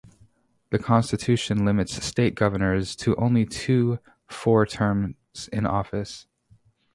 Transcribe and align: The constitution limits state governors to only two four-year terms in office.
The 0.71 0.79
constitution 0.79 1.63
limits 1.63 2.03
state 2.03 2.33
governors 2.33 2.95
to 2.95 3.15
only 3.17 3.45
two 3.45 3.99
four-year 4.27 4.65
terms 4.65 5.47
in 5.53 5.67
office. 5.67 6.25